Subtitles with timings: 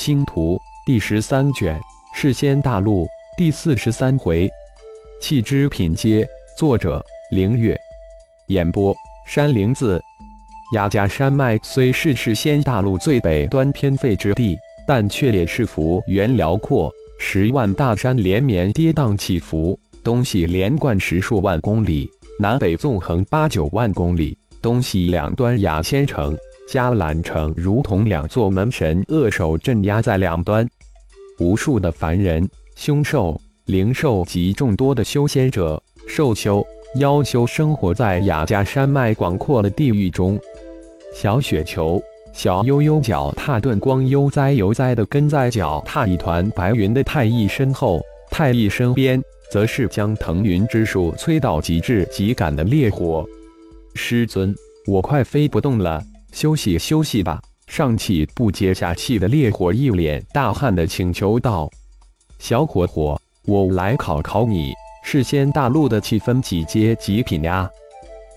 [0.00, 1.78] 星图第十三卷，
[2.14, 3.06] 世仙大陆
[3.36, 4.50] 第四十三回，
[5.20, 6.26] 气之品阶。
[6.56, 7.78] 作者：凌月。
[8.46, 10.00] 演播：山灵子。
[10.74, 14.56] 雅加山脉虽是世仙大陆最北端偏废之地，
[14.86, 22.08] 但却也是幅员辽阔、十万大山连绵跌宕起伏，东西连贯十数万公里，
[22.38, 26.34] 南北纵横八九万公里，东西两端雅仙城。
[26.70, 30.64] 迦兰城如同两座门神扼守镇压在两端，
[31.40, 36.64] 无数的凡人、凶兽、灵兽及众多的修仙者、兽修、
[37.00, 40.38] 妖修生活在雅加山脉广阔的地域中。
[41.12, 42.00] 小雪球、
[42.32, 48.00] 小悠悠脚踏遁光悠哉悠哉的跟在脚踏一团白云的太乙身后，
[48.30, 53.26] 太乙身边则是将腾云之术催到极致极感的烈火。
[53.96, 54.54] 师尊，
[54.86, 56.00] 我快飞不动了。
[56.32, 61.70] 休息休息吧，上气不接下气的烈火一脸大汗的请求道
[62.38, 64.72] ：“小火火，我来考考你，
[65.04, 67.68] 世仙大陆的气氛几阶几品呀？”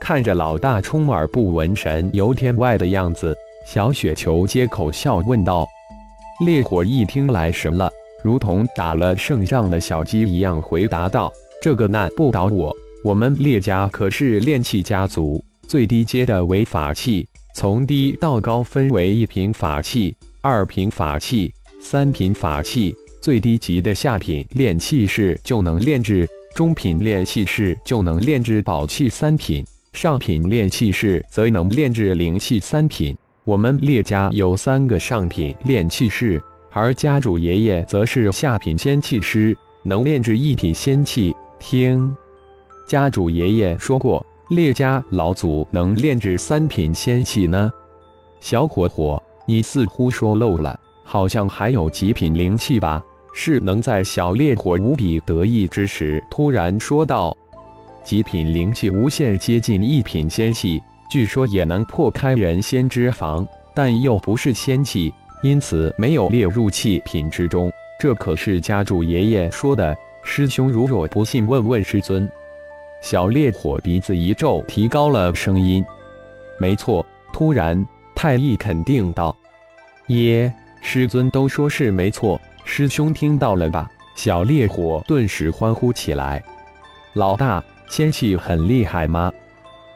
[0.00, 5.66] 看着老大充耳不闻神游天外的样子，小雪球接口笑问道
[6.46, 7.90] ：“烈火一听来神了，
[8.22, 12.72] 如同打了胜仗的小鸡一样回答道：‘这个难不倒我，
[13.02, 17.26] 我们烈家可是炼气家族，最低阶的为法器。’”
[17.60, 22.94] 从低到高分为一品法器、二品法器、三品法器。
[23.20, 33.16] 最低级的下品炼气士就能炼制，中品炼气士就能炼制宝器三品，上品炼气士则能炼制灵气三品。
[33.42, 41.34] 我们列家有三个上品炼气士，而家主爷爷则是下品仙气师，能炼制一品仙气。
[41.58, 42.14] 听，
[42.86, 44.24] 家主爷爷说过。
[44.48, 47.70] 列家老祖能炼制三品仙器呢？
[48.40, 53.02] 小火火，你似乎说漏了，好像还有极品灵气吧？
[53.34, 57.36] 是能在小烈火无比得意之时，突然说道
[58.02, 67.70] ：“极品灵气无限接近一品仙气，据说也能破开人仙之防，但又不是仙器，因此没有列入气品之中。
[68.00, 69.94] 这可是家主爷爷说的。
[70.24, 72.26] 师兄如若不信，问问师尊。”
[73.00, 75.84] 小烈火鼻子一皱，提高了声音
[76.58, 79.36] ：“没错。”突然，太乙肯定道
[80.08, 86.42] ：“耶，师尊都说是没错，师兄听到了吧？”小烈火顿时欢呼起来
[87.14, 89.30] ：“老大，仙气很厉害吗？”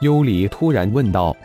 [0.00, 1.36] 幽离突然问道：“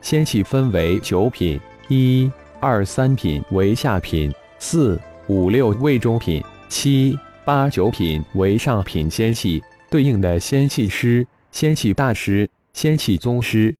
[0.00, 9.60] 仙气分为九品，一、二、三品为下品，四、五、六为中品，七、八、九品为上品仙气。”
[9.94, 13.72] 对应的仙气师、仙气大师、仙气宗师，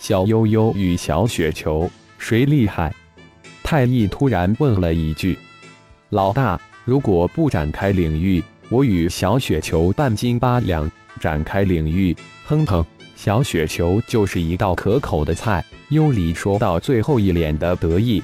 [0.00, 2.92] 小悠悠与小雪球谁厉害？
[3.62, 5.38] 太一突然问了一句
[6.10, 10.84] ：“老大，如果不展开领域，我与小雪球半斤八两；
[11.20, 12.12] 展开领域，
[12.44, 18.20] 哼哼，小雪球就是一道可口的菜。”幽离说到最后，一脸的得意。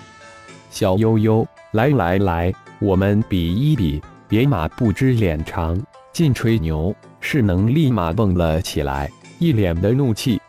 [0.73, 5.81] 小悠悠，来来来，我们比一比，别马不知脸长，
[6.13, 6.95] 尽吹牛。
[7.25, 9.09] 势能立马蹦了起来，
[9.39, 10.41] 一脸的怒气。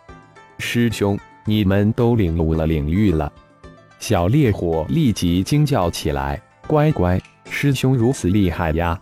[0.57, 3.31] 师兄，你们都领悟了领域了？
[3.99, 8.99] 小烈火立即惊叫起来：“乖乖，师兄如此厉害呀！”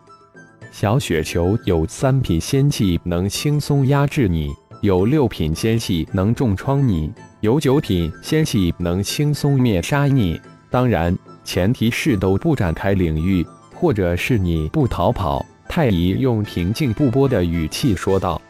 [0.70, 4.50] 小雪球有三品仙气，能轻松压制你；
[4.82, 10.40] 有六品仙气，能重创你；有九品仙气，能轻松灭杀你。
[10.70, 15.46] 当然，前提是都不展开领域，或者是你不逃跑。
[15.74, 18.42] 太乙用平静不波的语气说道：“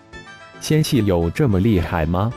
[0.60, 2.34] 仙气有这么厉害吗？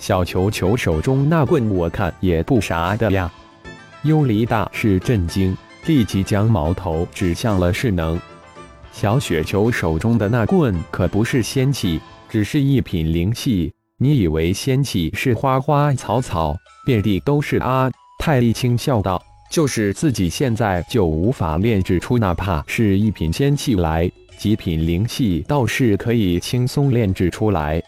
[0.00, 3.30] 小球球手中那棍，我看也不啥的呀。”
[4.02, 8.20] 幽离大是震惊，立即将矛头指向了势能。
[8.90, 13.72] 小雪球手中的那棍可不是仙气，只是一品灵气。
[13.98, 17.88] 你以为仙气是花花草草，遍地都是啊？
[18.18, 19.22] 太乙轻笑道。
[19.50, 27.82] 就是自己现在就无法炼制出哪怕是一品仙器来，极品灵气倒是可以轻松炼制出来。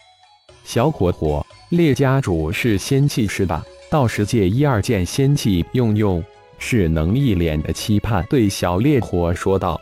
[0.63, 3.63] 小火火，列家主是仙器是吧？
[3.89, 6.23] 到时借一二件仙器用用。
[6.63, 9.81] 是能一脸的期盼对小烈火说道：“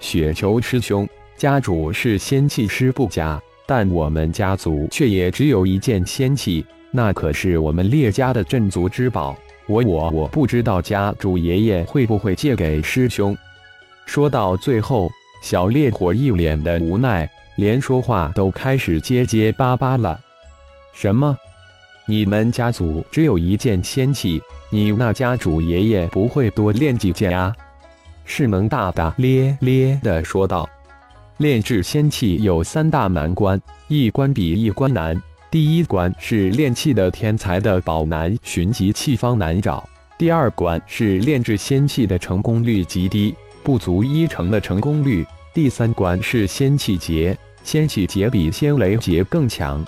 [0.00, 9.34] 雪球师兄，家主是仙器师不假，但我们家族却也只有一件仙器，那可是我们烈家的镇族之宝。”
[9.66, 13.36] 我我我不知道家主爷爷会不会借给师兄。
[14.06, 15.10] 说到最后，
[15.42, 20.20] 小烈火一脸的无奈，连说话都开始结结巴巴了。
[20.92, 21.36] 什么？
[22.06, 27.54] 你们家族只有一件仙器，你那家主爷爷不会多练几件啊？
[28.26, 30.68] 世蒙大大咧咧的说道
[31.38, 33.58] ：“炼制仙器有三大难关，
[33.88, 35.18] 一关比一关难。
[35.54, 39.80] 第一关是炼器的天才的宝难寻及器方难找；
[40.18, 45.24] 第二关是炼制仙器的成功率极低，不足一成的成功率；
[45.54, 49.86] 第三关是仙气劫，仙气劫比仙雷劫更强。”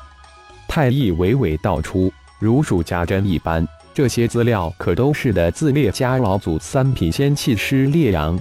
[0.68, 3.66] 太乙娓娓道出，如数家珍一般。
[3.92, 8.40] 这些资料可都是的自列家老祖三品仙气师烈阳，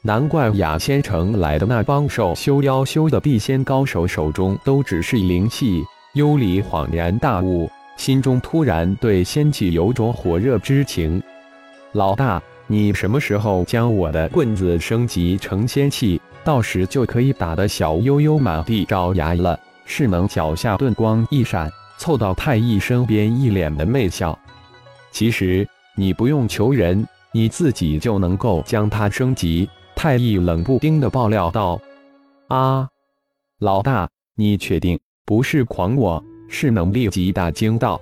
[0.00, 5.84] 难怪雅仙城来的那帮受修妖修的地仙高手手中都只是灵气。
[6.16, 11.22] 幽离恍然大悟，心中突然对仙气有种火热之情。
[11.92, 16.18] 老大，你什么时候将我的棍子升级成仙气？
[16.42, 19.60] 到时就可以打得小悠悠满地找牙了。
[19.84, 24.38] 世能脚下盾光一闪，凑到太乙身边，一脸的媚笑。
[25.10, 29.68] 其实你不用求人，你自己就能够将它升级。
[29.94, 31.78] 太乙冷不丁的爆料道
[32.48, 32.88] ：“啊，
[33.58, 38.00] 老大，你确定不是狂我？”是能立即大惊道：“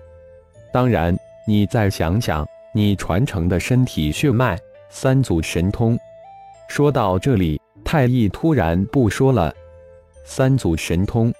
[0.71, 1.17] 当然，
[1.49, 4.59] 你再想想，你传承的身体血脉，
[4.91, 5.99] 三祖神通。”
[6.69, 9.53] 说到这里，太乙突然不说了。
[10.25, 11.33] 三祖神通，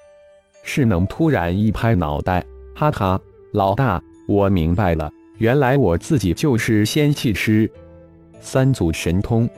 [0.63, 2.45] 是能突然一拍脑袋，
[2.75, 3.21] 哈哈，
[3.53, 5.11] 老大，我明白了。
[5.39, 7.71] 原来我自己就是仙气师，
[8.41, 9.49] 三祖神通。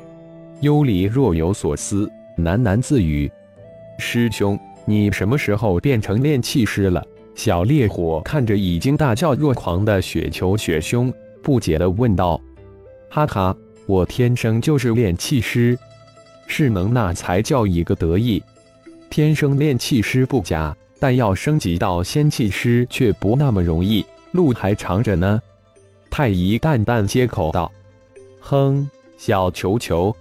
[0.62, 3.31] 幽离若有所思，喃喃自语
[3.99, 7.04] ：“师兄，你什么时候变成炼气师了？”
[7.34, 11.12] 小烈火看着已经大叫若狂的雪球雪兄，
[11.42, 12.40] 不解地问道
[13.10, 13.54] ：“哈哈，
[13.84, 15.78] 我天生就是炼气师。”
[16.48, 18.42] 是能那才叫一个得意，
[19.10, 25.38] 天生炼气师不假，但要升级到仙气师却不那么容易，路还长着呢。
[26.08, 27.70] 太乙淡淡接口道
[28.40, 30.14] ：“哼，小球球，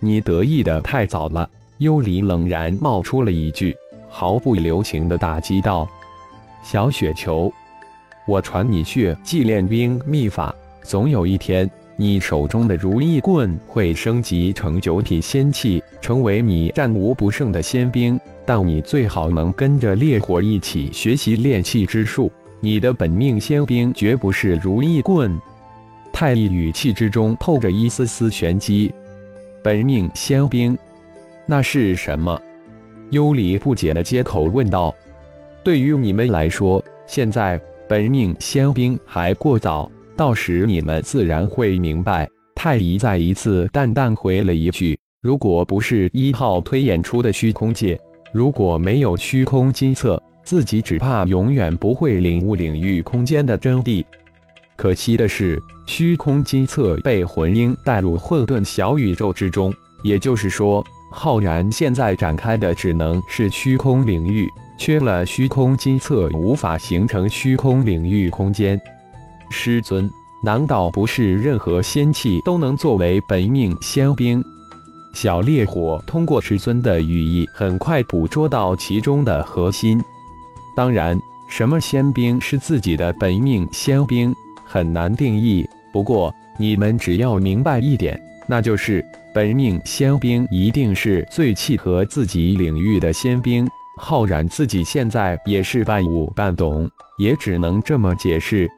[0.00, 1.48] 你得意的太早了。”
[1.78, 3.76] 幽离冷然冒出了一句，
[4.14, 5.88] 毫不留情的打击道
[6.62, 7.50] ：“小雪球，
[8.26, 18.20] 我传你血祭炼兵秘法，总有一天，你手中的如意棍会升级成九品仙器，成为你战无不胜的仙兵。
[18.44, 22.30] 但你最好能跟着烈火一起学习炼气之术。”
[22.60, 25.36] 你的本命仙兵绝不是如意棍。
[26.12, 28.92] 太乙语气之中透着一丝丝玄机。
[29.64, 30.78] 本命仙兵，
[31.44, 32.40] 那是什么？
[33.12, 34.94] 幽离不解的接口问道。
[35.64, 42.28] 对于你们来说，现在本命仙兵还过早，到时你们自然会明白。
[42.54, 47.98] 太乙再一次淡淡回了一句：“如果不是一号推演出的虚空界，
[48.34, 54.04] 如果没有虚空金册。”自己只怕永远不会领悟领域空间的真谛。
[54.74, 55.56] 可惜的是，
[55.86, 59.72] 虚空金册被魂婴带入混沌小宇宙之中，
[60.02, 68.80] 也就是说，浩然现在展开的只能是虚空领域，缺了虚空金册，无法形成虚空领域空间。
[69.50, 70.10] 师尊，
[70.42, 74.42] 难道不是任何仙器都能作为本命仙兵？
[75.12, 80.02] 小烈火通过师尊的语义，很快捕捉到其中的核心。
[80.74, 81.20] 当然，
[81.50, 84.34] 什么仙兵是自己的本命仙兵
[84.64, 85.68] 很难定义。
[85.92, 88.18] 不过，你们只要明白一点，
[88.48, 93.66] 那就是本命仙兵一定是最契合自己领域的仙兵。
[93.98, 98.70] 浩然自己现在也是半悟半懂，也只能这么解释。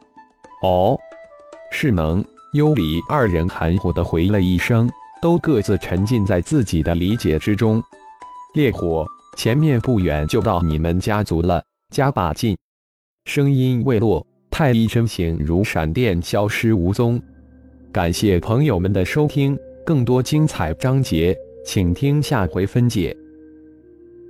[0.62, 0.96] 哦，
[1.70, 2.24] 是能。
[2.52, 4.88] 幽离二人含糊的回了一声，
[5.20, 7.82] 都各自沉浸在自己的理解之中。
[8.54, 9.04] 烈火，
[9.36, 11.60] 前面不远就到你们家族了。
[11.92, 12.56] 加把劲！
[13.24, 17.20] 声音未落，太一身形如闪电消失无踪。
[17.90, 23.14] 感谢朋友们的收听，更多精彩章节，请听下回分解。